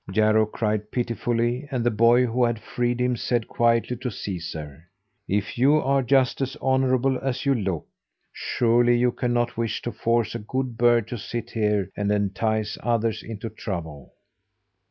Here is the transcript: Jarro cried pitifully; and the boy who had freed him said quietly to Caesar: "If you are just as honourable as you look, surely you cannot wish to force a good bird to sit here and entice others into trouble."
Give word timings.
Jarro 0.11 0.47
cried 0.47 0.89
pitifully; 0.89 1.67
and 1.69 1.83
the 1.83 1.91
boy 1.91 2.25
who 2.25 2.43
had 2.43 2.57
freed 2.57 2.99
him 2.99 3.15
said 3.15 3.47
quietly 3.47 3.97
to 3.97 4.09
Caesar: 4.09 4.89
"If 5.27 5.59
you 5.59 5.75
are 5.75 6.01
just 6.01 6.41
as 6.41 6.57
honourable 6.57 7.19
as 7.19 7.45
you 7.45 7.53
look, 7.53 7.85
surely 8.33 8.97
you 8.97 9.11
cannot 9.11 9.57
wish 9.57 9.79
to 9.83 9.91
force 9.91 10.33
a 10.33 10.39
good 10.39 10.75
bird 10.75 11.07
to 11.09 11.19
sit 11.19 11.51
here 11.51 11.91
and 11.95 12.11
entice 12.11 12.79
others 12.81 13.21
into 13.21 13.47
trouble." 13.51 14.15